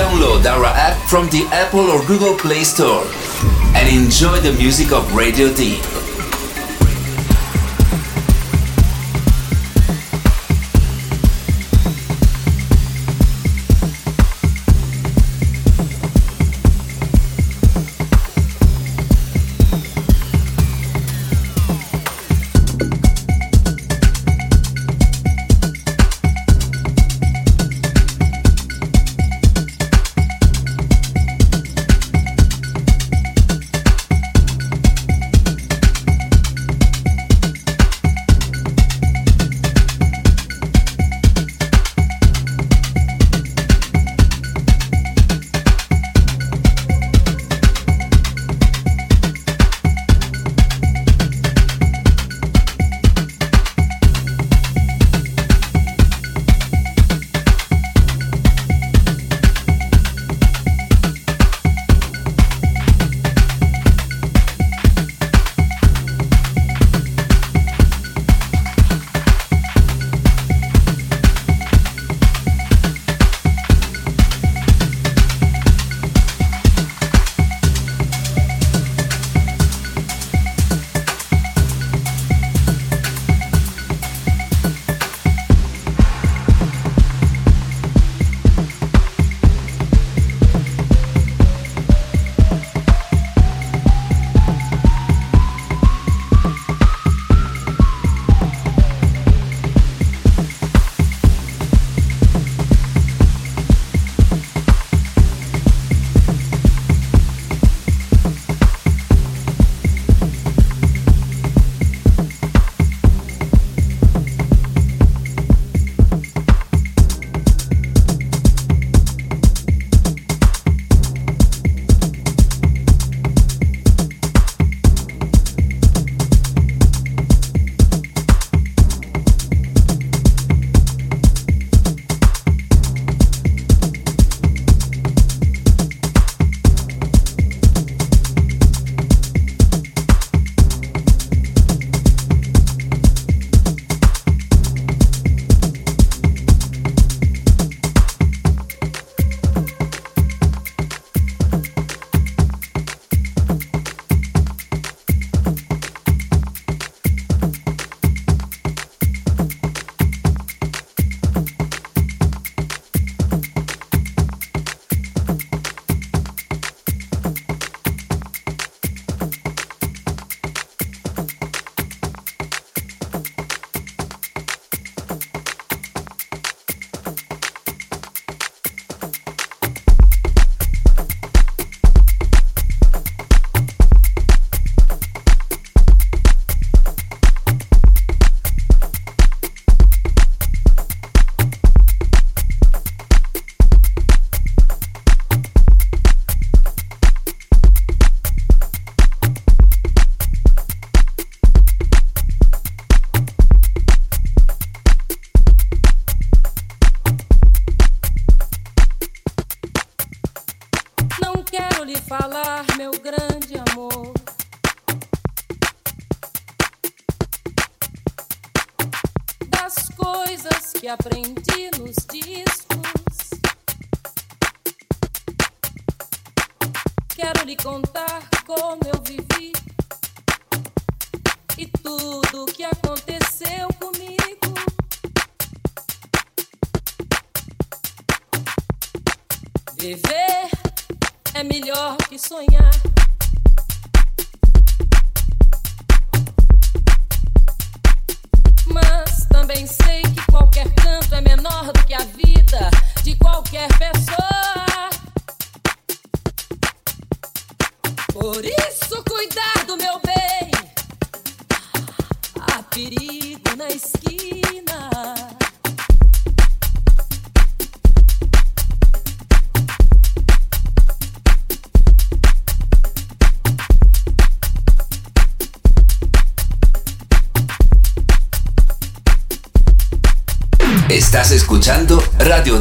[0.00, 3.04] Download our app from the Apple or Google Play Store
[3.76, 5.78] and enjoy the music of Radio D.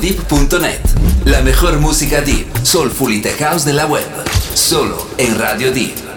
[0.09, 0.81] RadioDeep.net,
[1.25, 4.07] la mejor música deep, soulful y tech house de la web,
[4.55, 6.08] solo en Radio Deep.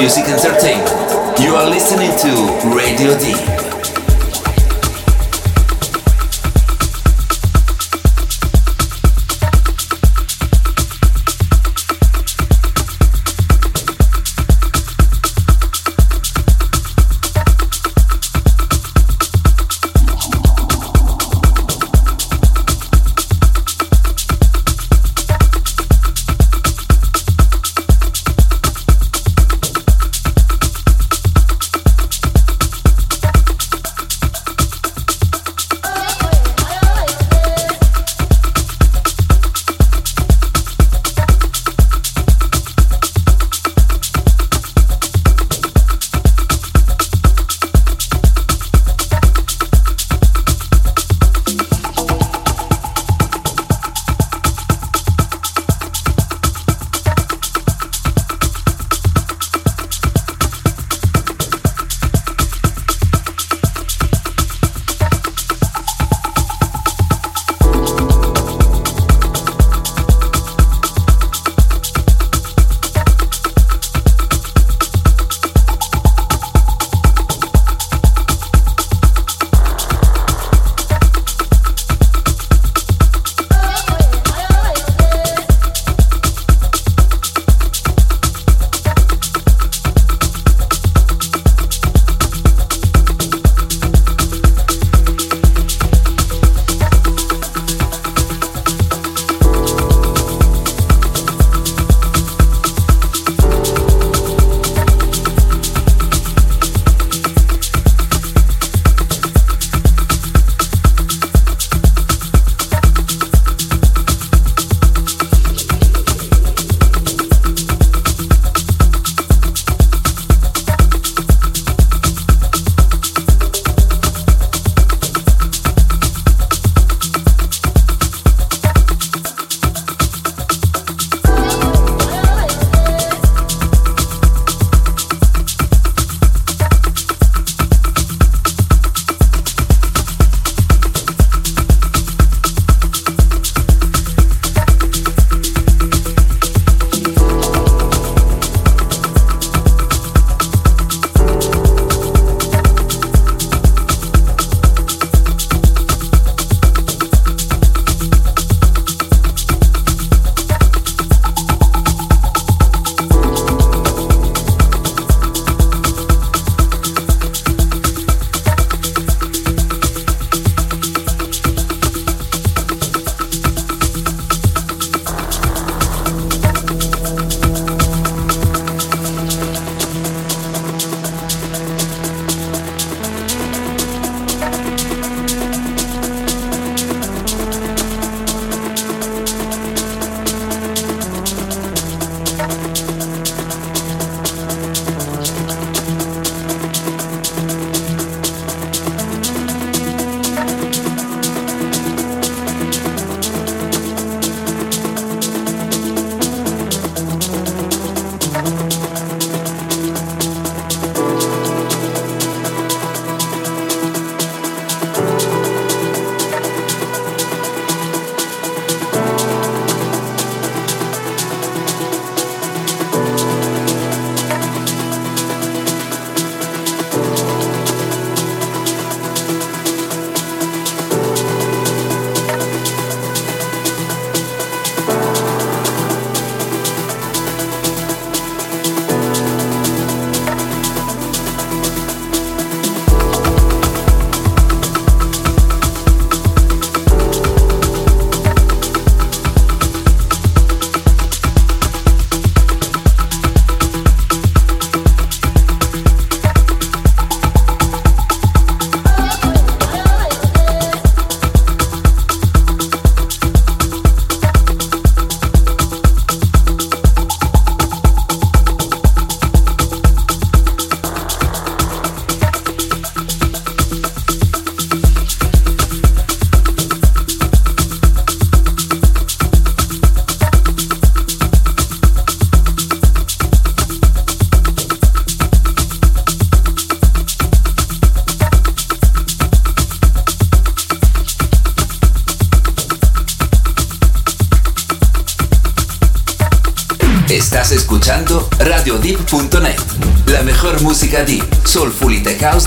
[0.00, 0.40] Music and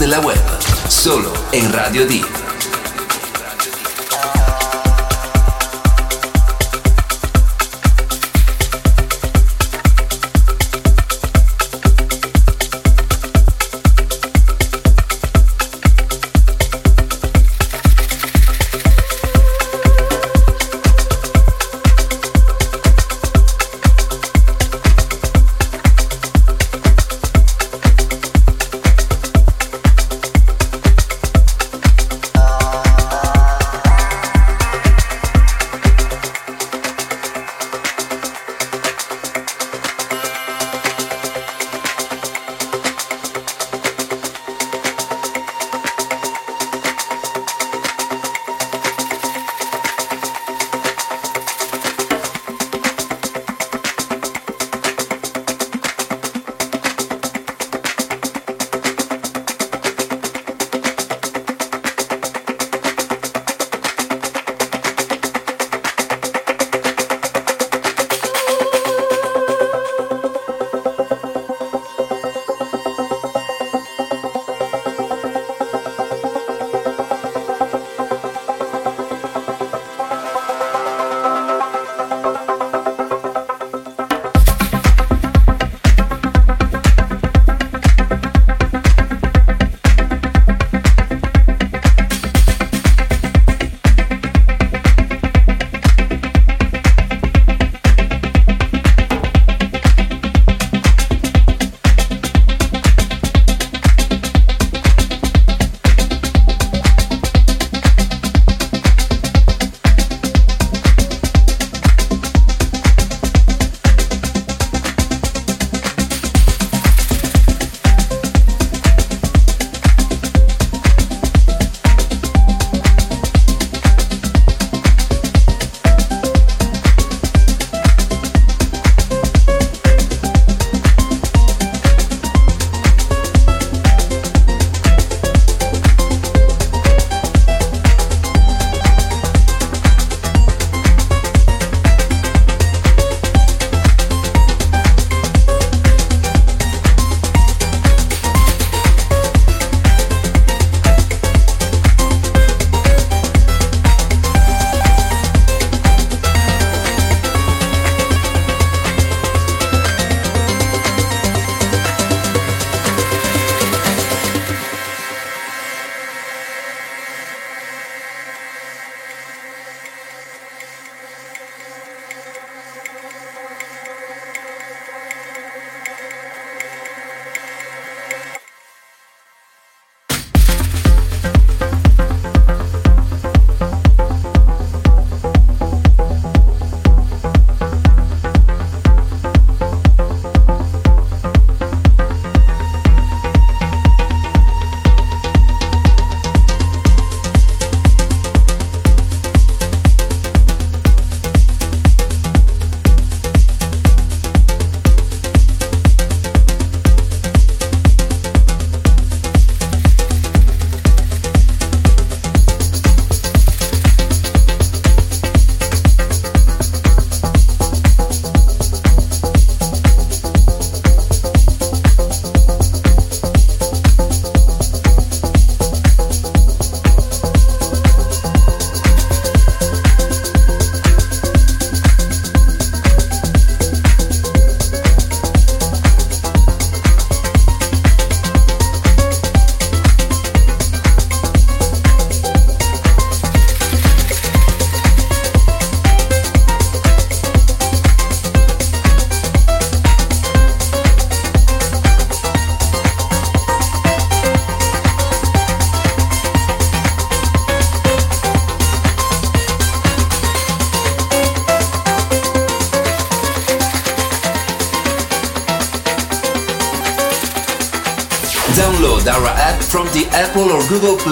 [0.04, 0.38] de la web,
[0.90, 2.43] solo en Radio Deep.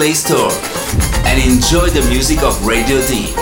[0.02, 0.50] Play Store
[1.26, 3.41] and enjoy the music of Radio D.